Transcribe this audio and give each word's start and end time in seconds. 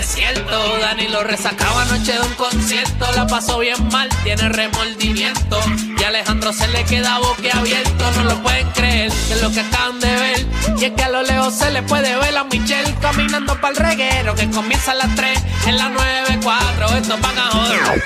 desierto. 0.00 0.78
Dani 0.78 1.08
lo 1.08 1.22
resacaba 1.24 1.82
anoche 1.82 2.12
de 2.12 2.20
un 2.20 2.34
concierto. 2.34 3.06
La 3.14 3.26
pasó 3.26 3.58
bien 3.58 3.76
mal, 3.88 4.08
tiene 4.24 4.48
remordimiento. 4.48 5.60
Y 5.98 6.02
a 6.02 6.08
Alejandro 6.08 6.52
se 6.54 6.66
le 6.68 6.84
queda 6.84 7.18
boquiabierto. 7.18 8.10
No 8.16 8.24
lo 8.24 8.42
pueden 8.42 8.68
creer, 8.70 9.12
que 9.12 9.34
es 9.34 9.42
lo 9.42 9.50
que 9.50 9.60
acaban 9.60 10.00
de 10.00 10.10
ver. 10.16 10.46
Y 10.78 10.84
es 10.86 10.92
que 10.92 11.02
a 11.02 11.10
lo 11.10 11.22
lejos 11.22 11.54
se 11.54 11.70
le 11.70 11.82
puede 11.82 12.16
ver 12.16 12.36
a 12.36 12.44
Michelle 12.44 12.94
caminando 13.02 13.60
para 13.60 13.72
el 13.72 13.76
reguero. 13.76 14.34
Que 14.34 14.48
comienza 14.50 14.92
a 14.92 14.94
las 14.94 15.14
3 15.14 15.38
en 15.66 15.76
las 15.76 15.90
9.4. 15.90 16.96
Estos 16.96 17.20
van 17.20 17.38
a 17.38 17.50
joder. 17.50 18.04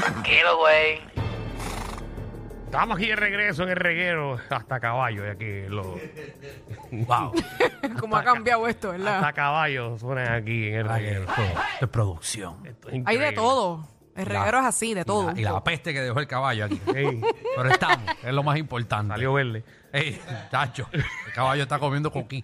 Tranquilo, 0.00 0.58
güey. 0.58 1.11
Estamos 2.72 2.96
aquí 2.96 3.08
de 3.08 3.16
regreso 3.16 3.64
en 3.64 3.68
el 3.68 3.76
reguero. 3.76 4.38
Hasta 4.48 4.80
caballo, 4.80 5.26
ya 5.26 5.34
que 5.36 5.66
lo. 5.68 6.00
Wow. 6.90 7.32
Como 8.00 8.16
ha 8.16 8.24
cambiado 8.24 8.66
esto, 8.66 8.92
Hasta 8.92 9.02
¿verdad? 9.04 9.34
caballos 9.34 10.00
suenan 10.00 10.32
aquí 10.32 10.68
en 10.68 10.74
el 10.76 10.88
reguero. 10.88 11.22
Esto 11.24 11.42
es 11.82 11.88
producción. 11.90 12.66
Esto 12.66 12.88
es 12.88 12.94
Hay 12.94 13.00
increíble. 13.00 13.26
de 13.26 13.32
todo. 13.32 13.86
El 14.16 14.24
reguero 14.24 14.60
es 14.60 14.64
así, 14.64 14.94
de 14.94 15.04
todo. 15.04 15.32
Y 15.36 15.42
la 15.42 15.62
peste 15.62 15.92
que 15.92 16.00
dejó 16.00 16.18
el 16.18 16.26
caballo 16.26 16.64
aquí. 16.64 16.80
Ey, 16.94 17.20
Pero 17.56 17.68
estamos, 17.68 18.10
es 18.22 18.32
lo 18.32 18.42
más 18.42 18.56
importante. 18.56 19.12
salió 19.12 19.34
verde. 19.34 19.64
Ey, 19.92 20.18
chacho, 20.50 20.88
el 20.92 21.04
caballo 21.34 21.64
está 21.64 21.78
comiendo 21.78 22.10
coquí. 22.10 22.42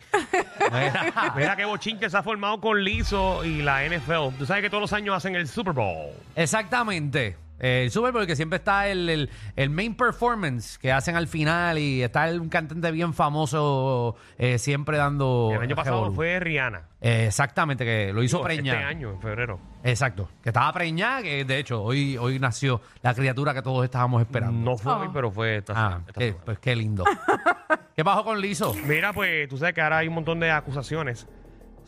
Mira, 0.70 1.33
Mira 1.37 1.56
qué 1.56 1.65
bochinche 1.65 2.11
se 2.11 2.17
ha 2.19 2.23
formado 2.23 2.61
con 2.61 2.84
Lizo 2.84 3.42
y 3.47 3.62
la 3.62 3.83
NFL. 3.87 4.37
Tú 4.39 4.45
sabes 4.45 4.62
que 4.62 4.69
todos 4.69 4.83
los 4.83 4.92
años 4.92 5.17
hacen 5.17 5.34
el 5.37 5.48
Super 5.48 5.73
Bowl. 5.73 6.11
Exactamente. 6.37 7.48
Eh, 7.61 7.83
el 7.85 7.91
Super 7.91 8.12
Bowl 8.12 8.27
que 8.27 8.37
siempre 8.37 8.57
está 8.59 8.89
el, 8.89 9.09
el- 9.09 9.30
el 9.57 9.71
main 9.71 9.95
performance 9.95 10.79
que 10.79 10.93
hacen 10.93 11.17
al 11.17 11.27
final 11.29 11.79
y 11.79 12.03
está 12.03 12.29
el- 12.29 12.41
un 12.41 12.48
cantante 12.48 12.91
bien 12.93 13.15
famoso 13.15 14.17
eh, 14.39 14.59
siempre 14.59 14.97
dando... 14.97 15.51
El 15.55 15.62
año 15.62 15.77
pasado 15.77 15.97
revolú. 15.97 16.15
fue 16.15 16.39
Rihanna. 16.41 16.83
Eh, 17.01 17.27
exactamente, 17.27 17.84
que 17.84 18.12
lo 18.12 18.23
hizo 18.23 18.39
Digo, 18.39 18.45
preñar. 18.47 18.77
Este 18.77 18.87
año, 18.89 19.11
en 19.12 19.21
febrero. 19.21 19.61
Exacto, 19.84 20.29
que 20.42 20.48
estaba 20.51 20.73
preñada, 20.73 21.23
que 21.23 21.45
de 21.45 21.59
hecho 21.59 21.83
hoy, 21.83 22.17
hoy 22.17 22.39
nació 22.39 22.81
la 23.03 23.14
criatura 23.14 23.55
que 23.55 23.62
todos 23.62 23.84
estábamos 23.84 24.20
esperando. 24.23 24.70
No 24.70 24.77
fue 24.77 24.92
Ah. 24.92 24.98
hoy, 24.98 25.09
pero 25.12 25.31
fue 25.31 25.56
esta, 25.59 25.73
Ah, 25.77 26.01
esta 26.06 26.12
qué- 26.19 26.27
semana. 26.29 26.45
pues 26.45 26.59
qué 26.59 26.77
lindo. 26.77 27.05
¿Qué 27.97 28.05
pasó 28.05 28.25
con 28.25 28.41
Lizo? 28.41 28.75
Mira, 28.86 29.12
pues 29.12 29.48
tú 29.48 29.56
sabes 29.59 29.75
que 29.75 29.81
ahora 29.81 29.98
hay 29.98 30.09
un 30.09 30.14
montón 30.14 30.39
de 30.41 30.51
acusaciones 30.51 31.27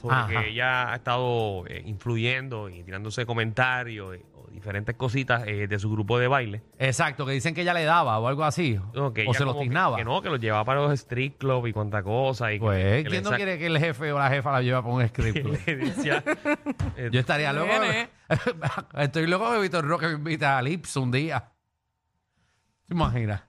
sobre 0.01 0.17
Ajá. 0.17 0.29
que 0.29 0.49
ella 0.49 0.93
ha 0.93 0.97
estado 0.97 1.67
eh, 1.67 1.83
influyendo 1.87 2.69
y 2.69 2.83
tirándose 2.83 3.27
comentarios 3.27 4.17
eh, 4.17 4.23
diferentes 4.51 4.95
cositas 4.97 5.45
eh, 5.47 5.67
de 5.69 5.79
su 5.79 5.91
grupo 5.91 6.19
de 6.19 6.29
baile. 6.29 6.63
Exacto, 6.79 7.25
que 7.25 7.33
dicen 7.33 7.55
que 7.55 7.63
ella 7.63 7.73
le 7.75 7.85
daba 7.85 8.19
o 8.19 8.27
algo 8.29 8.45
así. 8.45 8.79
No, 8.95 9.13
que 9.13 9.23
o 9.23 9.25
ella 9.31 9.33
se 9.35 9.45
los 9.45 9.53
como 9.55 9.61
que- 9.61 9.69
tiznaba. 9.69 9.97
Que, 9.97 10.05
no, 10.05 10.21
que 10.23 10.29
los 10.31 10.41
llevaba 10.41 10.65
para 10.65 10.81
los 10.81 10.93
street 10.93 11.35
club 11.39 11.67
y 11.67 11.73
cuanta 11.73 12.03
cosa. 12.03 12.53
Y 12.53 12.59
que- 12.59 12.65
Pues, 12.65 13.05
le 13.05 13.11
¿quién 13.11 13.25
no 13.25 13.31
quiere 13.31 13.59
que 13.59 13.67
el 13.67 13.79
jefe 13.79 14.13
o 14.13 14.19
la 14.19 14.29
jefa 14.31 14.53
la 14.53 14.63
lleve 14.63 14.83
para 14.83 14.95
un 14.95 15.09
script? 15.09 15.39
club? 15.43 15.59
le 15.67 15.77
decía, 15.77 16.23
eh, 16.97 17.09
Yo 17.13 17.21
estaría 17.21 17.53
loco. 17.53 17.71
Estoy 18.99 19.27
loco 19.27 19.53
de 19.53 19.61
Víctor 19.61 19.85
Roque 19.87 20.07
me 20.09 20.15
invita 20.15 20.59
a 20.59 20.63
Lips 20.63 20.97
un 20.97 21.11
día. 21.11 21.45
¿Te 22.87 22.95
imaginas? 22.95 23.43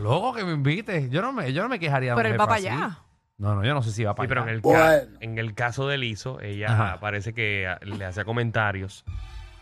Loco 0.00 0.32
que 0.34 0.44
me 0.44 0.52
invite. 0.52 1.08
Yo 1.10 1.22
no 1.22 1.32
me, 1.32 1.52
yo 1.52 1.62
no 1.62 1.68
me 1.68 1.78
quejaría 1.78 2.10
de 2.10 2.16
Pero 2.16 2.28
un 2.28 2.34
él 2.34 2.40
va 2.40 2.44
jefe 2.56 2.62
para 2.68 2.74
así. 2.76 2.84
allá. 2.84 2.98
No, 3.36 3.54
no, 3.56 3.64
yo 3.64 3.74
no 3.74 3.82
sé 3.82 3.90
si 3.90 4.04
va 4.04 4.12
Sí, 4.12 4.16
para 4.16 4.28
pero 4.28 4.42
en 4.42 4.48
allá. 4.48 4.56
el, 4.56 4.62
ca- 4.62 5.16
en 5.20 5.38
el 5.38 5.54
caso 5.54 5.88
de 5.88 5.98
Lizo, 5.98 6.40
ella 6.40 6.68
Ajá. 6.72 7.00
parece 7.00 7.34
que 7.34 7.66
ah, 7.66 7.78
le 7.82 8.04
hacía 8.04 8.24
comentarios 8.24 9.04
A 9.08 9.12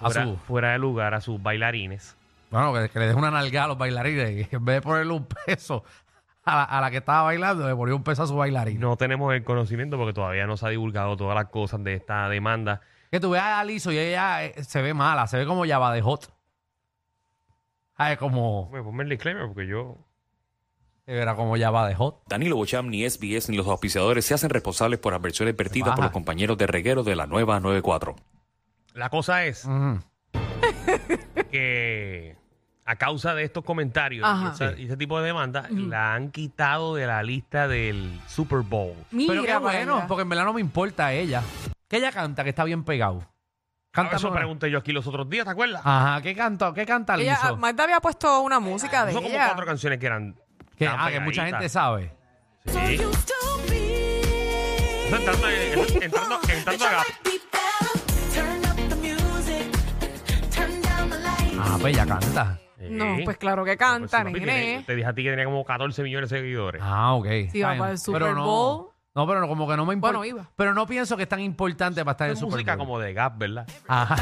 fuera, 0.02 0.24
su- 0.24 0.36
fuera 0.38 0.72
de 0.72 0.78
lugar 0.78 1.14
a 1.14 1.20
sus 1.20 1.42
bailarines. 1.42 2.16
Bueno, 2.50 2.72
que, 2.74 2.88
que 2.90 2.98
le 2.98 3.06
deje 3.06 3.18
una 3.18 3.30
nalgada 3.30 3.64
a 3.64 3.68
los 3.68 3.78
bailarines. 3.78 4.48
Y 4.52 4.54
en 4.56 4.64
vez 4.64 4.76
de 4.76 4.82
ponerle 4.82 5.12
un 5.14 5.26
peso 5.46 5.84
a 6.44 6.56
la, 6.56 6.64
a 6.64 6.80
la 6.80 6.90
que 6.90 6.98
estaba 6.98 7.22
bailando, 7.22 7.66
le 7.66 7.74
ponía 7.74 7.94
un 7.94 8.02
peso 8.02 8.22
a 8.24 8.26
su 8.26 8.36
bailarín. 8.36 8.78
No 8.80 8.96
tenemos 8.96 9.32
el 9.34 9.42
conocimiento 9.44 9.96
porque 9.96 10.12
todavía 10.12 10.46
no 10.46 10.56
se 10.56 10.66
ha 10.66 10.68
divulgado 10.68 11.16
todas 11.16 11.34
las 11.34 11.46
cosas 11.46 11.82
de 11.84 11.94
esta 11.94 12.28
demanda. 12.28 12.80
Que 13.10 13.20
tú 13.20 13.30
veas 13.30 13.44
a 13.44 13.64
Lizo 13.64 13.92
y 13.92 13.98
ella 13.98 14.44
eh, 14.44 14.64
se 14.64 14.82
ve 14.82 14.94
mala, 14.94 15.26
se 15.26 15.36
ve 15.38 15.46
como 15.46 15.66
Java 15.66 15.92
de 15.92 16.02
Hot. 16.02 16.32
Ay, 17.96 18.16
como. 18.16 18.66
Bueno, 18.66 18.84
ponme 18.86 19.02
el 19.04 19.08
disclaimer 19.10 19.46
porque 19.46 19.66
yo... 19.66 19.98
Era 21.04 21.34
como 21.34 21.56
Java 21.58 21.86
de 21.88 21.94
Hot. 21.96 22.22
Danilo 22.28 22.56
Bocham, 22.56 22.88
ni 22.88 23.08
SBS, 23.08 23.48
ni 23.50 23.56
los 23.56 23.66
auspiciadores 23.66 24.24
se 24.24 24.34
hacen 24.34 24.50
responsables 24.50 25.00
por 25.00 25.14
adversiones 25.14 25.56
vertidas 25.56 25.94
por 25.94 26.04
los 26.04 26.12
compañeros 26.12 26.56
de 26.58 26.66
reguero 26.68 27.02
de 27.02 27.16
la 27.16 27.26
nueva 27.26 27.58
94. 27.60 28.14
La 28.94 29.08
cosa 29.10 29.44
es 29.44 29.64
Ujú. 29.64 30.00
que 31.50 32.36
a 32.84 32.96
causa 32.96 33.34
de 33.34 33.44
estos 33.44 33.64
comentarios 33.64 34.26
y, 34.26 34.30
Ajá. 34.30 34.52
esa- 34.54 34.78
y 34.78 34.86
ese 34.86 34.96
tipo 34.96 35.18
de 35.20 35.26
demandas, 35.26 35.70
la 35.70 36.14
han 36.14 36.30
quitado 36.30 36.94
de 36.96 37.06
la 37.06 37.22
lista 37.22 37.68
del 37.68 38.20
Super 38.26 38.60
Bowl. 38.60 38.94
Mira, 39.10 39.32
Pero 39.32 39.42
qué 39.42 39.48
para 39.48 39.60
bueno, 39.60 39.96
allá. 39.98 40.06
porque 40.06 40.22
en 40.22 40.28
verdad 40.28 40.44
no 40.44 40.52
me 40.52 40.60
importa 40.60 41.06
a 41.06 41.12
ella. 41.12 41.42
Que 41.88 41.98
ella 41.98 42.10
canta, 42.12 42.42
que 42.42 42.50
está 42.50 42.64
bien 42.64 42.84
pegado. 42.84 43.26
Canta 43.92 44.16
Eso 44.16 44.28
una- 44.28 44.38
pregunté 44.38 44.70
yo 44.70 44.78
aquí 44.78 44.92
los 44.92 45.06
otros 45.06 45.28
días, 45.28 45.44
¿te 45.44 45.50
acuerdas? 45.50 45.82
Ajá, 45.84 46.20
¿qué 46.22 46.34
canta, 46.34 46.72
qué 46.74 46.86
canta 46.86 47.14
Ella? 47.16 47.52
Magda 47.58 47.84
había 47.84 48.00
puesto 48.00 48.40
una 48.40 48.58
música 48.58 49.04
de 49.04 49.12
Son 49.12 49.22
como 49.22 49.34
ella. 49.34 49.46
cuatro 49.48 49.66
canciones 49.66 49.98
que 49.98 50.06
eran... 50.06 50.34
que, 50.76 50.86
ah, 50.86 51.08
que 51.10 51.20
mucha 51.20 51.44
pegaditas. 51.44 51.60
gente 51.60 51.68
sabe. 51.68 52.12
Sí. 52.66 52.94
Eso 55.06 55.16
entrando, 55.16 55.48
en- 55.50 56.02
entrando, 56.02 56.40
entrando 56.48 56.86
a 56.86 56.90
Gap. 56.90 57.04
Ah, 61.82 61.84
pues 61.84 61.94
ella 61.96 62.06
canta. 62.06 62.58
No, 62.90 63.16
Sí. 63.16 63.22
pues 63.24 63.36
claro 63.38 63.64
que 63.64 63.76
Pues 63.76 63.78
canta, 63.78 64.18
sí, 64.18 64.24
papi, 64.24 64.32
tiene- 64.34 64.52
nene. 64.60 64.82
Te 64.84 64.94
dije 64.96 65.08
a 65.08 65.12
ti 65.14 65.22
que 65.22 65.30
tenía 65.30 65.44
como 65.44 65.64
14 65.64 66.02
millones 66.02 66.30
de 66.30 66.38
seguidores. 66.38 66.80
Ah, 66.84 67.14
ok. 67.14 67.26
Si 67.26 67.38
Está 67.58 67.66
va 67.66 67.72
bien. 67.72 67.78
para 67.80 67.90
el 67.92 67.98
Super 67.98 68.22
Pero 68.22 68.44
Bowl. 68.44 68.88
No, 69.14 69.26
pero 69.26 69.40
no, 69.40 69.48
como 69.48 69.68
que 69.68 69.76
no 69.76 69.84
me 69.86 69.94
importa. 69.94 70.16
Bueno, 70.18 70.36
iba. 70.38 70.50
Pero 70.56 70.74
no 70.74 70.86
pienso 70.86 71.16
que 71.16 71.24
es 71.24 71.28
tan 71.28 71.40
importante 71.40 72.02
para 72.04 72.12
estar 72.12 72.26
en 72.28 72.32
es 72.32 72.38
el 72.38 72.40
Super 72.40 72.52
música 72.54 72.76
Bowl. 72.76 72.86
como 72.86 72.98
de 72.98 73.12
Gap, 73.12 73.38
¿verdad? 73.38 73.66
Ajá. 73.88 74.16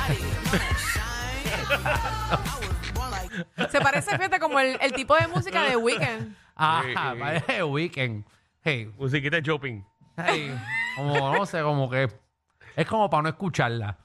Se 3.71 3.81
parece, 3.81 4.11
fíjate, 4.17 4.39
como 4.41 4.59
el, 4.61 4.77
el 4.81 4.93
tipo 4.93 5.15
de 5.17 5.29
música 5.29 5.63
de 5.65 5.77
Weekend. 5.77 6.37
Ajá, 6.57 7.13
Sí. 7.15 7.19
parece 7.21 7.63
Weekend. 7.63 8.25
Hey, 8.63 8.93
Musiquita 8.99 9.37
de 9.37 9.43
shopping. 9.43 9.83
hey, 10.17 10.55
como, 10.97 11.35
no 11.35 11.47
sé, 11.47 11.63
como 11.63 11.89
que 11.89 12.09
es 12.77 12.87
como 12.87 13.09
para 13.09 13.23
no 13.23 13.29
escucharla. 13.31 13.97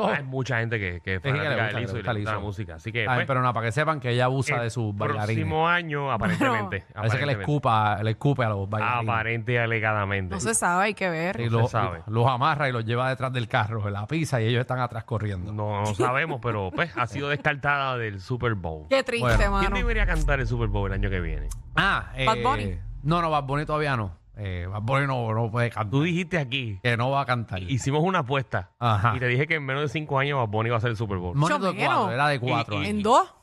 Como- 0.00 0.12
Hay 0.12 0.22
mucha 0.24 0.58
gente 0.60 0.78
que, 0.78 1.00
que 1.00 1.14
es 1.16 1.22
Sí, 1.22 1.28
que 1.28 1.32
le 1.32 1.38
fanática 1.38 1.54
gusta, 1.54 1.66
de 1.66 1.70
que 1.70 1.74
le 1.74 1.80
Lizzo 1.80 1.92
y 1.92 1.98
gusta 1.98 2.12
le 2.12 2.18
gusta 2.20 2.30
la 2.32 2.36
Lizzo. 2.36 2.46
música. 2.46 2.74
Así 2.76 2.92
que, 2.92 3.00
Ay, 3.02 3.14
pues, 3.16 3.26
pero 3.26 3.42
no, 3.42 3.52
para 3.52 3.66
que 3.66 3.72
sepan 3.72 4.00
que 4.00 4.10
ella 4.10 4.24
abusa 4.26 4.60
de 4.62 4.70
sus 4.70 4.96
bailarines. 4.96 5.26
próximo 5.26 5.68
año, 5.68 6.10
aparentemente. 6.12 6.84
Parece 6.94 7.18
que 7.18 7.26
le 7.26 7.32
aparentemente. 7.32 7.40
escupa, 7.42 8.02
le 8.02 8.10
escupe 8.10 8.44
a 8.44 8.48
los 8.50 8.68
bailarines. 8.70 9.08
Aparente 9.10 9.52
y 9.52 9.56
alegadamente. 9.56 10.34
No 10.34 10.40
se 10.40 10.54
sabe, 10.54 10.84
hay 10.84 10.94
que 10.94 11.06
Y 11.06 11.10
ver. 11.10 11.40
no 11.40 11.60
los, 11.60 11.70
se 11.70 11.72
sabe. 11.78 12.02
los 12.06 12.26
amarra 12.26 12.68
y 12.68 12.72
los 12.72 12.84
lleva 12.84 13.08
detrás 13.08 13.32
del 13.32 13.48
carro, 13.48 13.86
en 13.86 13.92
la 13.92 14.06
pisa, 14.06 14.40
y 14.40 14.46
ellos 14.46 14.60
están 14.60 14.80
atrás 14.80 15.04
corriendo. 15.04 15.52
No, 15.52 15.80
no 15.80 15.94
sabemos, 15.94 16.40
pero 16.42 16.70
pues 16.74 16.96
ha 16.96 17.06
sido 17.06 17.28
descartada 17.28 17.96
del 17.98 18.20
Super 18.20 18.54
Bowl. 18.54 18.86
Qué 18.88 19.02
triste, 19.02 19.24
Bueno, 19.26 19.38
¿Quién 19.60 19.72
mano. 19.72 19.76
debería 19.76 20.06
cantar 20.06 20.40
el 20.40 20.46
Super 20.46 20.68
Bowl 20.68 20.88
el 20.90 20.94
año 20.98 21.10
que 21.10 21.20
viene? 21.20 21.48
Ah, 21.76 22.10
eh, 22.16 22.26
Bad 22.26 22.42
Bunny. 22.42 22.78
No, 23.02 23.22
no, 23.22 23.30
Bad 23.30 23.44
Bunny 23.44 23.64
todavía 23.64 23.96
no. 23.96 24.19
Eh, 24.36 24.66
Bad 24.70 24.82
Bunny 24.82 25.06
no, 25.06 25.32
no 25.34 25.50
puede 25.50 25.70
cantar. 25.70 25.90
Tú 25.90 26.02
dijiste 26.02 26.38
aquí, 26.38 26.78
Que 26.82 26.96
no 26.96 27.10
va 27.10 27.22
a 27.22 27.26
cantar. 27.26 27.62
hicimos 27.62 28.02
una 28.02 28.20
apuesta 28.20 28.70
Ajá. 28.78 29.12
y 29.16 29.18
te 29.20 29.26
dije 29.26 29.46
que 29.46 29.56
en 29.56 29.64
menos 29.66 29.82
de 29.82 29.88
cinco 29.88 30.18
años 30.18 30.38
Bad 30.38 30.48
Bunny 30.48 30.68
iba 30.68 30.76
a 30.76 30.80
ser 30.80 30.90
el 30.90 30.96
Super 30.96 31.18
Bowl. 31.18 31.38
No, 31.38 31.46
de 31.48 31.74
cuatro, 31.76 32.10
era 32.10 32.28
de 32.28 32.40
cuatro. 32.40 32.76
Años. 32.78 32.88
¿En 32.88 33.02
dos? 33.02 33.34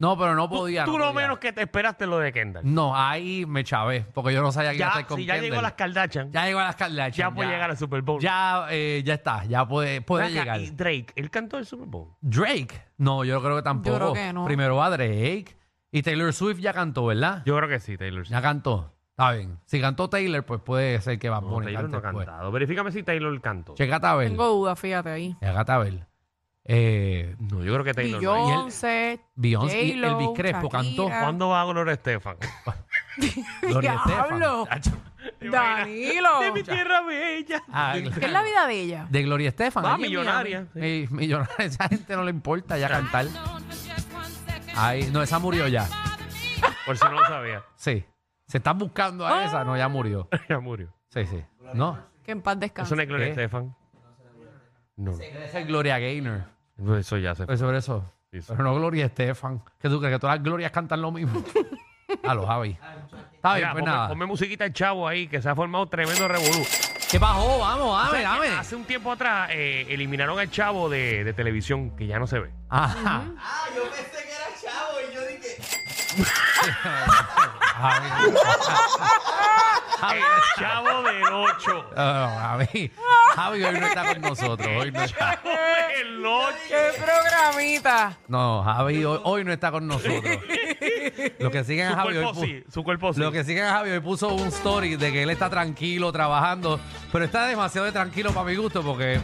No, 0.00 0.16
pero 0.16 0.36
no 0.36 0.48
podía. 0.48 0.84
tú 0.84 0.92
no 0.92 0.98
lo 0.98 1.04
podía. 1.12 1.22
menos 1.22 1.38
que 1.40 1.52
te 1.52 1.62
esperaste 1.62 2.06
lo 2.06 2.18
de 2.20 2.32
Kendall. 2.32 2.62
No, 2.72 2.94
ahí 2.94 3.44
me 3.46 3.64
chavé, 3.64 4.02
porque 4.14 4.32
yo 4.32 4.42
no 4.42 4.52
sabía 4.52 4.70
que 4.70 4.76
iba 4.76 4.86
a 4.86 4.90
Ya, 4.90 4.92
estar 5.00 5.06
con 5.08 5.16
si 5.18 5.24
ya 5.26 5.34
llegó 5.34 5.44
Kendall. 5.46 5.62
las 5.64 5.72
Kardashian, 5.72 6.30
ya, 6.30 6.40
Ya 6.42 6.46
llegó 6.46 6.60
a 6.60 6.64
las 6.64 6.76
Kardashian. 6.76 7.34
puede 7.34 7.50
llegar 7.50 7.70
al 7.70 7.76
Super 7.76 8.02
Bowl. 8.02 8.20
Ya, 8.22 8.66
eh, 8.70 9.02
ya 9.04 9.14
está, 9.14 9.44
ya 9.46 9.66
puede, 9.66 10.00
puede 10.02 10.26
Ven 10.28 10.34
acá, 10.38 10.56
llegar. 10.56 10.60
Y 10.60 10.70
Drake, 10.70 11.06
él 11.16 11.30
cantó 11.30 11.58
el 11.58 11.66
Super 11.66 11.88
Bowl. 11.88 12.10
Drake, 12.20 12.80
no, 12.98 13.24
yo 13.24 13.42
creo 13.42 13.56
que 13.56 13.62
tampoco. 13.62 13.96
creo 13.96 14.12
que 14.12 14.32
no. 14.32 14.44
Primero 14.44 14.76
va 14.76 14.88
Drake 14.90 15.56
y 15.90 16.02
Taylor 16.02 16.32
Swift 16.32 16.60
ya 16.60 16.72
cantó, 16.72 17.06
¿verdad? 17.06 17.42
Yo 17.44 17.56
creo 17.56 17.68
que 17.68 17.80
sí, 17.80 17.96
Taylor. 17.98 18.22
Ya 18.24 18.40
cantó. 18.40 18.94
Está 19.18 19.32
bien. 19.32 19.58
Si 19.64 19.80
cantó 19.80 20.08
Taylor, 20.08 20.44
pues 20.44 20.60
puede 20.60 21.00
ser 21.00 21.18
que 21.18 21.28
va 21.28 21.38
a 21.38 21.40
No, 21.40 21.48
poner 21.48 21.74
Taylor 21.74 21.90
no 21.90 21.96
ha 21.98 22.00
después. 22.00 22.24
cantado. 22.26 22.52
Verifícame 22.52 22.92
si 22.92 23.02
Taylor 23.02 23.40
cantó. 23.40 23.74
Checate 23.74 24.06
a 24.06 24.14
ver. 24.14 24.28
Tengo 24.28 24.46
dudas, 24.46 24.78
fíjate 24.78 25.10
ahí. 25.10 25.34
Checate 25.40 25.72
a 25.72 25.78
ver. 25.78 26.06
Eh, 26.70 27.34
No, 27.40 27.64
yo 27.64 27.72
creo 27.72 27.82
que 27.84 27.94
Taylor 27.94 28.22
no. 28.22 28.32
Beyoncé, 28.32 29.20
Beyoncé 29.34 29.82
y 29.82 29.90
J-Lo, 30.00 30.20
Elvis 30.20 30.28
Crespo 30.36 30.68
cantó. 30.68 31.02
Shakira. 31.04 31.20
¿Cuándo 31.22 31.48
va 31.48 31.64
Gloria 31.64 31.94
Estefan? 31.94 32.36
Gloria 33.62 33.94
Estefan. 34.06 34.40
Danilo. 35.50 36.40
De 36.40 36.52
mi 36.52 36.62
tierra 36.62 37.00
bella. 37.00 37.62
Ah, 37.72 37.94
¿Qué 37.94 38.26
es 38.26 38.32
la 38.32 38.42
vida 38.44 38.66
de 38.68 38.80
ella? 38.80 39.06
de 39.10 39.22
Gloria 39.24 39.48
Estefan. 39.48 39.84
Va, 39.84 39.94
allí 39.94 40.04
en 40.04 40.08
millonaria, 40.10 40.66
Miami. 40.74 41.06
Mi- 41.10 41.16
millonaria. 41.16 41.54
Esa 41.58 41.88
gente 41.88 42.14
no 42.14 42.22
le 42.22 42.30
importa 42.30 42.78
ya 42.78 42.88
cantar. 42.88 43.26
Ay, 44.76 45.10
no, 45.12 45.22
esa 45.22 45.40
murió 45.40 45.66
ya. 45.66 45.88
Por 46.86 46.96
si 46.96 47.04
no 47.04 47.12
lo 47.12 47.26
sabía. 47.26 47.64
Sí. 47.74 48.04
Se 48.48 48.58
están 48.58 48.76
buscando 48.78 49.24
a 49.26 49.44
esa. 49.44 49.62
No, 49.62 49.76
ya 49.76 49.88
murió. 49.88 50.28
ya 50.48 50.58
murió. 50.58 50.92
Sí, 51.10 51.24
sí. 51.26 51.42
No. 51.74 51.98
Que 52.24 52.32
en 52.32 52.42
paz 52.42 52.54
Eso 52.54 52.60
descanse. 52.60 52.96
no 52.96 53.02
es 53.02 53.08
Gloria 53.08 53.26
¿Qué? 53.26 53.30
Estefan. 53.32 53.76
No, 54.96 55.12
Esa 55.12 55.60
es 55.60 55.66
Gloria 55.68 55.98
Gaynor. 56.00 56.42
no, 56.78 56.96
eso 56.96 57.16
ya 57.18 57.30
se 57.34 57.38
fue. 57.38 57.46
Pues 57.46 57.60
sobre 57.60 57.78
eso. 57.78 58.04
Sí, 58.32 58.40
sí. 58.42 58.46
Pero 58.48 58.64
no 58.64 58.74
Gloria 58.74 59.06
Estefan. 59.06 59.62
¿Qué 59.78 59.88
tú 59.88 60.00
crees? 60.00 60.14
Que 60.14 60.18
todas 60.18 60.36
las 60.36 60.42
glorias 60.44 60.72
cantan 60.72 61.00
lo 61.00 61.12
mismo. 61.12 61.42
a 62.24 62.34
los 62.34 62.46
Javi. 62.46 62.70
Está 63.34 63.54
bien, 63.54 63.68
Mira, 63.68 63.72
pues 63.72 63.82
ponme, 63.84 63.94
nada. 63.94 64.08
ponme 64.08 64.26
musiquita 64.26 64.64
el 64.64 64.72
chavo 64.72 65.06
ahí, 65.06 65.28
que 65.28 65.40
se 65.40 65.48
ha 65.48 65.54
formado 65.54 65.86
tremendo 65.86 66.26
revolú. 66.26 66.66
¿Qué 67.10 67.18
bajó? 67.18 67.58
Vamos, 67.60 67.86
O 67.86 67.96
dame, 67.96 68.10
sea, 68.10 68.18
que 68.18 68.24
dame. 68.24 68.48
Hace 68.58 68.76
un 68.76 68.84
tiempo 68.84 69.12
atrás 69.12 69.50
eh, 69.52 69.86
eliminaron 69.88 70.38
al 70.38 70.50
chavo 70.50 70.88
de, 70.90 71.22
de 71.24 71.32
televisión, 71.32 71.94
que 71.96 72.06
ya 72.06 72.18
no 72.18 72.26
se 72.26 72.38
ve. 72.40 72.50
Ajá. 72.68 73.24
Ah, 73.38 73.64
yo 73.74 73.82
pensé 73.84 74.24
que 74.24 74.32
era 74.32 74.48
chavo 74.60 74.98
y 75.10 75.14
yo 75.14 75.20
dije. 75.26 75.56
Javi. 77.78 78.08
Javi, 80.00 80.18
El 80.18 80.62
chavo 80.64 81.02
del 81.02 81.22
8. 81.32 81.90
Ah, 81.96 82.36
Javi. 82.40 82.92
Javi 83.34 83.62
hoy 83.64 83.80
no 83.80 83.86
está 83.86 84.04
con 84.14 84.20
nosotros. 84.22 84.68
Hoy 84.80 84.92
no 84.92 85.02
está. 85.02 85.34
Chavo 85.42 85.48
del 85.50 86.26
8. 86.26 86.54
¡Qué 86.68 87.02
programita! 87.02 88.16
No, 88.28 88.62
Javi 88.62 89.04
hoy, 89.04 89.20
hoy 89.24 89.44
no 89.44 89.52
está 89.52 89.70
con 89.70 89.86
nosotros. 89.86 90.22
Lo 91.38 91.50
que 91.50 91.64
siguen 91.64 91.86
a 91.86 91.90
Su 91.90 91.96
Javi 91.96 92.16
hoy 92.16 92.24
pu- 92.26 92.40
sí, 92.40 92.64
su 92.72 92.84
cuerpo 92.84 93.12
sí. 93.12 93.20
Lo 93.20 93.32
que 93.32 93.44
siguen 93.44 93.64
a 93.64 93.70
Javi 93.72 93.90
hoy 93.90 94.00
puso 94.00 94.28
un 94.28 94.48
story 94.48 94.96
de 94.96 95.12
que 95.12 95.22
él 95.22 95.30
está 95.30 95.50
tranquilo 95.50 96.12
trabajando, 96.12 96.78
pero 97.12 97.24
está 97.24 97.46
demasiado 97.46 97.86
de 97.86 97.92
tranquilo 97.92 98.32
para 98.32 98.46
mi 98.46 98.56
gusto 98.56 98.82
porque 98.82 99.20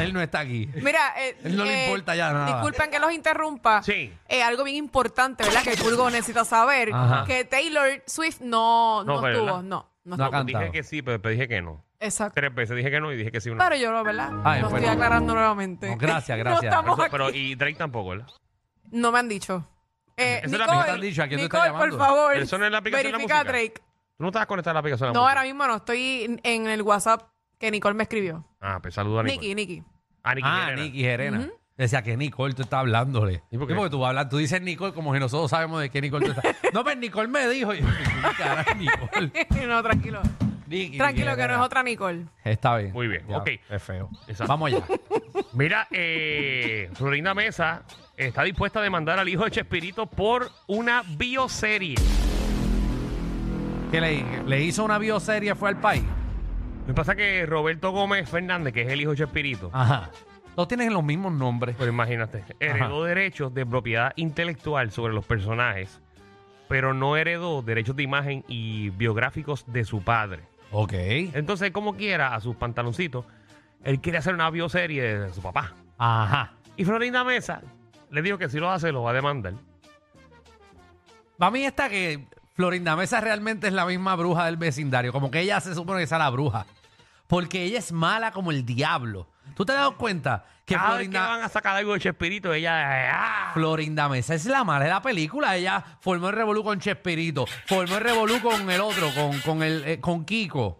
él 0.00 0.12
no 0.12 0.20
está 0.22 0.40
aquí. 0.40 0.68
Mira, 0.76 1.14
eh, 1.18 1.36
Él 1.44 1.56
no 1.56 1.64
le 1.64 1.74
eh, 1.74 1.84
importa 1.86 2.14
ya 2.14 2.32
nada. 2.32 2.46
Disculpen 2.46 2.90
que 2.90 2.98
los 2.98 3.12
interrumpa. 3.12 3.82
Sí. 3.82 4.12
Eh, 4.28 4.42
algo 4.42 4.64
bien 4.64 4.76
importante, 4.76 5.44
¿verdad? 5.44 5.62
Que 5.62 5.72
el 5.72 5.78
público 5.78 6.08
necesita 6.10 6.44
saber. 6.44 6.90
Ajá. 6.92 7.24
Que 7.24 7.44
Taylor 7.44 8.02
Swift 8.06 8.40
no, 8.40 9.04
No 9.04 9.14
no, 9.14 9.20
fue, 9.20 9.32
estuvo. 9.32 9.46
¿verdad? 9.46 9.62
No, 9.62 9.90
no 10.04 10.16
No 10.16 10.24
ha 10.24 10.26
estuvo. 10.26 10.30
cantado. 10.30 10.58
Dije 10.64 10.72
que 10.72 10.82
sí, 10.82 11.02
pero 11.02 11.20
pero 11.20 11.32
dije 11.32 11.48
que 11.48 11.62
no. 11.62 11.84
Exacto. 12.00 12.34
Tres 12.34 12.52
veces 12.54 12.76
dije 12.76 12.90
que 12.90 13.00
no 13.00 13.12
y 13.12 13.16
dije 13.16 13.30
que 13.30 13.40
sí 13.40 13.48
una 13.50 13.62
Pero 13.68 13.80
yo 13.80 13.92
lo, 13.92 14.02
¿verdad? 14.02 14.30
Ay, 14.44 14.60
lo 14.60 14.70
bueno. 14.70 14.84
estoy 14.86 14.94
aclarando 14.96 15.34
nuevamente. 15.34 15.88
No, 15.90 15.96
gracias, 15.96 16.36
No 16.38 16.44
gracias. 16.44 16.64
estamos 16.74 16.98
aquí. 16.98 17.08
pero 17.12 17.30
y 17.30 17.54
Drake 17.54 17.76
tampoco, 17.76 18.10
¿verdad? 18.10 18.26
No 18.90 19.12
me 19.12 19.18
han 19.20 19.28
dicho. 19.28 19.66
Eh, 20.16 20.40
Esa 20.44 20.46
es 20.46 20.52
la 20.52 20.58
Nicole, 20.66 20.78
que 20.80 20.84
te 20.84 20.90
han 20.90 21.00
dicho, 21.00 21.22
¿a 21.22 21.26
quién 21.28 21.40
tú 21.40 21.44
estás 21.46 21.60
Nicole, 21.64 21.78
por 21.78 21.90
llamando? 21.90 22.04
favor, 22.04 22.32
Pero 22.32 22.44
eso 22.44 22.58
no 22.58 22.66
es 22.66 22.72
la 22.72 22.78
aplicación 22.78 23.06
de 23.06 23.12
la 23.12 23.18
verifica 23.18 23.40
a 23.40 23.44
música. 23.44 23.52
Drake. 23.58 23.74
¿Tú 24.18 24.22
no 24.24 24.28
estabas 24.28 24.46
conectada 24.46 24.70
a 24.72 24.74
la 24.74 24.80
aplicación 24.80 25.08
de 25.08 25.12
la 25.12 25.14
No, 25.14 25.20
música? 25.22 25.30
ahora 25.40 25.42
mismo 25.48 25.66
no. 25.66 25.76
Estoy 25.76 26.40
en 26.42 26.66
el 26.66 26.82
WhatsApp 26.82 27.22
que 27.62 27.70
Nicole 27.70 27.94
me 27.94 28.02
escribió. 28.02 28.44
Ah, 28.60 28.78
pues 28.82 28.92
saluda 28.94 29.20
a 29.20 29.22
Nicole. 29.22 29.54
Nicky, 29.54 29.54
Nicky. 29.54 29.82
Ah, 30.24 30.34
Nicky 30.34 30.48
Ah, 30.48 30.62
Herrera. 30.68 30.82
Nicky 30.82 31.00
Gerena. 31.00 31.48
Decía 31.78 32.02
que 32.02 32.16
Nicole 32.16 32.54
tú 32.54 32.62
estás 32.62 32.80
hablándole. 32.80 33.42
¿Y 33.50 33.56
por 33.56 33.66
Sí, 33.66 33.72
qué? 33.72 33.76
porque 33.76 33.90
tú 33.90 34.04
hablas, 34.04 34.28
tú 34.28 34.36
dices 34.38 34.60
Nicole 34.60 34.92
como 34.92 35.14
si 35.14 35.20
nosotros 35.20 35.50
sabemos 35.50 35.80
de 35.80 35.88
qué 35.90 36.00
Nicole 36.02 36.26
tú 36.26 36.32
estás. 36.32 36.56
no, 36.74 36.84
pero 36.84 37.00
Nicole 37.00 37.28
me 37.28 37.48
dijo. 37.48 37.72
Y 37.74 37.80
yo, 37.80 37.86
¿qué 37.86 38.42
cara 38.42 38.62
es 38.62 38.76
Nicole? 38.76 39.32
no, 39.66 39.82
tranquilo. 39.82 40.20
Nicky, 40.66 40.96
Tranquilo, 40.98 41.30
Nicky 41.30 41.42
que 41.42 41.48
no 41.48 41.54
es 41.54 41.60
otra 41.60 41.82
Nicole. 41.82 42.26
Está 42.44 42.76
bien. 42.78 42.92
Muy 42.92 43.06
bien, 43.08 43.24
Ya, 43.28 43.38
ok. 43.38 43.48
Es 43.70 43.82
feo. 43.82 44.10
Exacto. 44.26 44.46
Vamos 44.52 44.72
allá. 44.72 44.84
Mira, 45.52 45.86
eh, 45.90 46.90
Florinda 46.94 47.32
Mesa 47.34 47.82
está 48.16 48.42
dispuesta 48.42 48.80
a 48.80 48.82
demandar 48.82 49.18
al 49.18 49.28
hijo 49.28 49.44
de 49.44 49.50
Chespirito 49.50 50.06
por 50.06 50.50
una 50.66 51.02
bioserie. 51.16 51.94
¿Qué 53.90 54.00
le, 54.00 54.42
le 54.46 54.62
hizo 54.62 54.84
una 54.84 54.98
bioserie? 54.98 55.54
¿Fue 55.54 55.68
al 55.68 55.78
país? 55.78 56.02
Lo 56.82 56.86
que 56.86 56.94
pasa 56.94 57.12
es 57.12 57.18
que 57.18 57.46
Roberto 57.46 57.90
Gómez 57.92 58.28
Fernández, 58.28 58.74
que 58.74 58.82
es 58.82 58.88
el 58.88 59.00
hijo 59.00 59.12
de 59.12 59.18
Chespirito, 59.18 59.70
Ajá. 59.72 60.10
Todos 60.54 60.68
tienen 60.68 60.92
los 60.92 61.02
mismos 61.02 61.32
nombres. 61.32 61.76
pero 61.78 61.90
imagínate, 61.90 62.44
heredó 62.60 63.04
derechos 63.04 63.54
de 63.54 63.64
propiedad 63.64 64.12
intelectual 64.16 64.90
sobre 64.90 65.14
los 65.14 65.24
personajes, 65.24 66.00
pero 66.68 66.92
no 66.92 67.16
heredó 67.16 67.62
derechos 67.62 67.96
de 67.96 68.02
imagen 68.02 68.44
y 68.48 68.90
biográficos 68.90 69.64
de 69.72 69.84
su 69.84 70.02
padre. 70.02 70.42
Ok. 70.70 70.92
Entonces, 70.92 71.70
como 71.70 71.96
quiera, 71.96 72.34
a 72.34 72.40
sus 72.40 72.56
pantaloncitos, 72.56 73.24
él 73.82 74.00
quiere 74.00 74.18
hacer 74.18 74.34
una 74.34 74.50
bioserie 74.50 75.20
de 75.20 75.32
su 75.32 75.40
papá. 75.40 75.72
Ajá. 75.96 76.52
Y 76.76 76.84
Florinda 76.84 77.24
Mesa 77.24 77.62
le 78.10 78.20
dijo 78.20 78.36
que 78.36 78.48
si 78.50 78.58
lo 78.58 78.70
hace, 78.70 78.92
lo 78.92 79.02
va 79.02 79.12
a 79.12 79.14
demandar. 79.14 79.54
Para 81.38 81.50
mí 81.50 81.64
está 81.64 81.88
que 81.88 82.26
Florinda 82.62 82.94
Mesa 82.94 83.20
realmente 83.20 83.66
es 83.66 83.72
la 83.72 83.84
misma 83.84 84.14
bruja 84.14 84.44
del 84.44 84.56
vecindario. 84.56 85.12
Como 85.12 85.32
que 85.32 85.40
ella 85.40 85.60
se 85.60 85.74
supone 85.74 85.98
que 85.98 86.04
es 86.04 86.10
la 86.12 86.30
bruja. 86.30 86.64
Porque 87.26 87.64
ella 87.64 87.80
es 87.80 87.90
mala 87.90 88.30
como 88.30 88.52
el 88.52 88.64
diablo. 88.64 89.26
¿Tú 89.56 89.64
te 89.64 89.72
has 89.72 89.78
dado 89.78 89.96
cuenta 89.96 90.44
que 90.64 90.76
Cada 90.76 90.90
vez 90.90 91.08
que 91.08 91.10
Florinda, 91.10 91.26
van 91.26 91.42
a 91.42 91.48
sacar 91.48 91.74
algo 91.74 91.94
de 91.94 91.98
Chespirito, 91.98 92.54
ella... 92.54 93.10
¡ah! 93.12 93.50
Florinda 93.52 94.08
Mesa 94.08 94.36
es 94.36 94.46
la 94.46 94.62
mala 94.62 94.84
de 94.84 94.90
la 94.90 95.02
película? 95.02 95.56
Ella 95.56 95.84
formó 95.98 96.28
el 96.28 96.36
revolú 96.36 96.62
con 96.62 96.78
Chespirito. 96.78 97.46
Formó 97.66 97.96
el 97.96 98.00
revolú 98.00 98.40
con 98.40 98.70
el 98.70 98.80
otro, 98.80 99.12
con, 99.12 99.40
con, 99.40 99.64
el, 99.64 99.82
eh, 99.84 100.00
con 100.00 100.24
Kiko. 100.24 100.78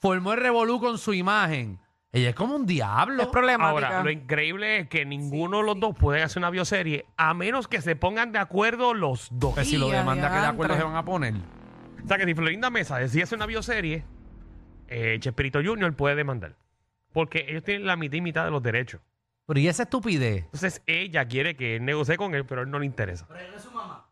Formó 0.00 0.32
el 0.32 0.40
revolú 0.40 0.80
con 0.80 0.98
su 0.98 1.14
imagen. 1.14 1.78
Ella 2.12 2.30
es 2.30 2.34
como 2.34 2.54
un 2.56 2.64
diablo. 2.66 3.22
Es 3.22 3.28
problemática. 3.28 3.68
Ahora, 3.88 4.02
lo 4.02 4.10
increíble 4.10 4.78
es 4.78 4.88
que 4.88 5.04
ninguno 5.04 5.58
de 5.58 5.64
los 5.64 5.80
dos 5.80 5.94
puede 5.98 6.22
hacer 6.22 6.38
una 6.40 6.50
bioserie 6.50 7.04
a 7.16 7.34
menos 7.34 7.68
que 7.68 7.82
se 7.82 7.94
pongan 7.96 8.32
de 8.32 8.38
acuerdo 8.38 8.94
los 8.94 9.28
dos. 9.32 9.54
Pues 9.54 9.68
si 9.68 9.76
lo 9.76 9.88
demanda, 9.88 10.28
¿qué 10.32 10.38
de 10.40 10.46
acuerdo 10.46 10.74
diantre. 10.74 10.78
se 10.78 10.84
van 10.84 10.96
a 10.96 11.04
poner? 11.04 11.34
O 12.04 12.08
sea 12.08 12.16
que 12.16 12.24
si 12.24 12.34
Florinda 12.34 12.70
Mesa 12.70 12.98
decide 12.98 13.24
hacer 13.24 13.36
una 13.36 13.46
bioserie, 13.46 14.04
eh, 14.88 15.16
Chespirito 15.20 15.60
Junior 15.62 15.94
puede 15.94 16.14
demandar. 16.14 16.56
Porque 17.12 17.44
ellos 17.48 17.64
tienen 17.64 17.86
la 17.86 17.96
mitad 17.96 18.16
y 18.16 18.20
mitad 18.20 18.44
de 18.44 18.50
los 18.50 18.62
derechos. 18.62 19.00
Pero 19.46 19.60
¿y 19.60 19.68
esa 19.68 19.84
estupidez? 19.84 20.44
Entonces 20.44 20.82
ella 20.86 21.26
quiere 21.26 21.56
que 21.56 21.76
él 21.76 21.84
negocie 21.84 22.16
con 22.16 22.34
él, 22.34 22.46
pero 22.46 22.62
a 22.62 22.64
él 22.64 22.70
no 22.70 22.78
le 22.78 22.86
interesa. 22.86 23.26
Pero 23.28 23.56
es 23.56 23.62
su 23.62 23.70
mamá. 23.70 24.06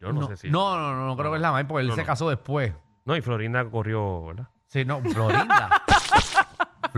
Yo 0.00 0.12
no, 0.12 0.20
no, 0.20 0.26
sé 0.28 0.36
si. 0.36 0.50
no, 0.50 0.76
no, 0.78 0.94
no, 0.94 1.06
no 1.06 1.16
creo 1.16 1.30
que 1.30 1.36
es 1.36 1.42
la 1.42 1.50
madre 1.52 1.64
porque 1.64 1.82
él 1.82 1.88
No, 1.88 1.94
se 1.94 2.02
no. 2.02 2.06
casó 2.06 2.28
después. 2.28 2.72
No, 3.04 3.16
y 3.16 3.20
Florinda 3.22 3.64
corrió, 3.70 4.26
¿verdad? 4.26 4.48
Sí, 4.66 4.84
no, 4.84 5.00
Florinda. 5.00 5.82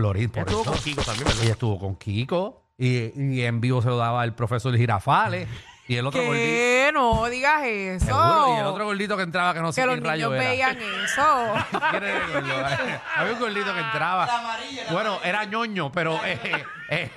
Florinda, 0.01 0.33
por 0.33 0.41
Estuvo 0.49 0.61
eso. 0.63 0.71
con 0.71 0.79
Kiko 0.81 1.01
también, 1.03 1.25
¿verdad? 1.27 1.43
Ella 1.43 1.51
estuvo 1.51 1.79
con 1.79 1.95
Kiko 1.95 2.63
y, 2.77 3.21
y 3.35 3.41
en 3.43 3.61
vivo 3.61 3.81
se 3.81 3.89
lo 3.89 3.97
daba 3.97 4.23
el 4.23 4.33
profesor 4.33 4.75
Girafales 4.75 5.47
y 5.87 5.95
el 5.97 6.07
otro 6.07 6.23
gordito. 6.23 6.43
¿Qué? 6.45 6.89
No 6.93 7.25
digas 7.27 7.63
eso. 7.63 8.05
Seguro, 8.05 8.55
y 8.55 8.59
el 8.59 8.65
otro 8.65 8.85
gordito 8.85 9.17
que 9.17 9.23
entraba 9.23 9.53
que 9.53 9.59
no 9.61 9.71
sé 9.71 9.81
que 9.81 9.87
qué 9.89 9.95
los 9.95 10.03
rayo 10.05 10.29
niños 10.29 10.41
era. 10.43 10.49
veían 10.51 10.77
eso. 11.03 11.53
¿Quién 11.91 12.03
era 12.03 12.25
el 12.25 12.31
gordo? 12.31 12.75
Había 13.15 13.33
un 13.33 13.39
gordito 13.39 13.73
que 13.73 13.79
entraba. 13.79 14.25
La 14.25 14.39
amarilla, 14.39 14.83
la 14.85 14.91
bueno, 14.93 15.19
era 15.23 15.43
ñoño, 15.45 15.91
pero 15.91 16.15
eh, 16.25 16.39
eh, 16.43 16.63
eh, 16.89 17.11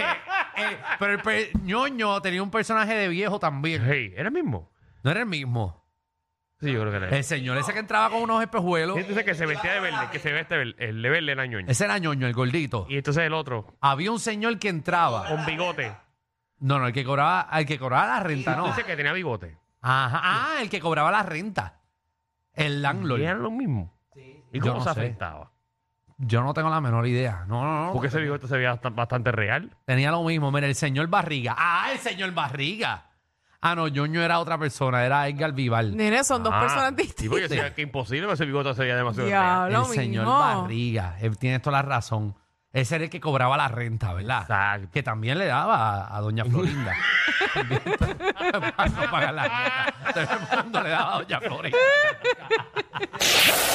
eh, 0.56 0.78
pero 0.98 1.12
el 1.12 1.20
pe- 1.20 1.50
ñoño 1.62 2.20
tenía 2.20 2.42
un 2.42 2.50
personaje 2.50 2.94
de 2.94 3.08
viejo 3.08 3.38
también. 3.38 3.84
Hey, 3.88 4.12
¿era 4.16 4.28
el 4.28 4.34
mismo? 4.34 4.70
No 5.02 5.10
era 5.10 5.20
el 5.20 5.26
mismo. 5.26 5.83
Sí, 6.64 6.72
yo 6.72 6.80
creo 6.80 6.90
que 6.90 6.96
era 6.98 7.08
él. 7.08 7.14
El 7.14 7.24
señor 7.24 7.58
ese 7.58 7.72
que 7.72 7.78
entraba 7.78 8.10
con 8.10 8.22
unos 8.22 8.42
espejuelos. 8.42 8.96
Entonces 8.98 9.24
que 9.24 9.34
se 9.34 9.46
vestía 9.46 9.74
de 9.74 9.80
verde, 9.80 10.08
que 10.10 10.18
se 10.18 10.32
veste 10.32 10.56
verde, 10.56 10.74
el 10.78 11.02
de 11.02 11.08
verde 11.10 11.32
era 11.32 11.46
ñoño. 11.46 11.66
Ese 11.68 11.84
era 11.84 11.98
ñoño, 11.98 12.26
el 12.26 12.32
gordito. 12.32 12.86
Y 12.88 12.96
entonces 12.96 13.22
el 13.24 13.34
otro, 13.34 13.74
Había 13.80 14.10
un 14.10 14.18
señor 14.20 14.58
que 14.58 14.68
entraba. 14.68 15.28
con 15.28 15.44
bigote. 15.46 15.94
No, 16.60 16.78
no, 16.78 16.86
el 16.86 16.92
que 16.92 17.04
cobraba, 17.04 17.48
el 17.58 17.66
que 17.66 17.78
cobraba 17.78 18.06
la 18.06 18.20
renta, 18.20 18.56
no. 18.56 18.66
Dice 18.68 18.84
que 18.84 18.96
tenía 18.96 19.12
bigote. 19.12 19.58
Ajá. 19.82 20.20
Ah, 20.22 20.62
el 20.62 20.70
que 20.70 20.80
cobraba 20.80 21.10
la 21.10 21.22
renta. 21.22 21.80
El 22.54 22.80
landlord. 22.80 23.20
Y 23.20 23.24
eran 23.24 23.42
los 23.42 23.52
mismos. 23.52 23.90
¿Y 24.16 24.58
Yo 24.58 24.60
cómo 24.72 24.74
no 24.74 24.80
se 24.84 24.94
sé. 24.94 25.00
afectaba? 25.00 25.50
Yo 26.16 26.42
no 26.42 26.54
tengo 26.54 26.70
la 26.70 26.80
menor 26.80 27.06
idea. 27.08 27.44
No, 27.48 27.64
no, 27.64 27.86
no. 27.86 27.92
Porque 27.92 28.06
ese 28.06 28.20
bigote 28.20 28.46
se 28.46 28.56
veía 28.56 28.80
bast- 28.80 28.94
bastante 28.94 29.32
real. 29.32 29.76
Tenía 29.84 30.12
lo 30.12 30.22
mismo. 30.22 30.52
Mira, 30.52 30.68
el 30.68 30.76
señor 30.76 31.08
Barriga. 31.08 31.56
Ah, 31.58 31.88
el 31.92 31.98
señor 31.98 32.32
Barriga. 32.32 33.10
Ah, 33.66 33.74
no, 33.74 33.88
Ñoño 33.88 34.22
era 34.22 34.40
otra 34.40 34.58
persona, 34.58 35.06
era 35.06 35.26
Edgar 35.26 35.52
Vival. 35.52 35.96
Nene, 35.96 36.22
son 36.22 36.42
dos 36.42 36.52
Ah, 36.54 36.60
personas 36.60 36.92
Sí, 37.16 37.28
porque 37.30 37.44
yo 37.44 37.48
distintas. 37.48 37.72
que 37.72 37.80
imposible, 37.82 38.20
pero 38.24 38.34
ese 38.34 38.44
bigote 38.44 38.74
se 38.74 38.82
veía 38.82 38.94
demasiado 38.96 39.26
real. 39.26 39.68
Diablo, 39.70 39.88
el 39.88 39.94
señor 39.94 40.24
mismo. 40.26 40.38
Barriga. 40.38 41.16
Él 41.22 41.38
tiene 41.38 41.60
toda 41.60 41.78
la 41.78 41.82
razón. 41.88 42.34
Ese 42.74 42.96
era 42.96 43.04
el 43.04 43.10
que 43.10 43.20
cobraba 43.20 43.56
la 43.56 43.68
renta, 43.68 44.12
¿verdad? 44.12 44.42
Exacto. 44.42 44.88
Que 44.92 45.02
también 45.02 45.38
le 45.38 45.46
daba 45.46 46.04
a, 46.04 46.14
a 46.16 46.20
doña 46.20 46.44
Florinda. 46.50 46.92
Para 48.76 48.88
no 48.90 49.10
pagar 49.10 49.32
la 49.34 49.42
renta. 49.44 50.12
Todo 50.12 50.22
el 50.58 50.62
mundo 50.64 50.82
le 50.82 50.88
daba 50.90 51.14
a 51.14 51.18
doña 51.20 51.40
Florinda. 51.40 51.78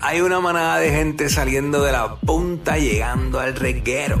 Hay 0.00 0.20
una 0.20 0.40
manada 0.40 0.78
de 0.78 0.90
gente 0.90 1.28
saliendo 1.28 1.82
de 1.82 1.92
la 1.92 2.16
punta 2.16 2.76
llegando 2.76 3.38
al 3.38 3.54
reguero. 3.54 4.20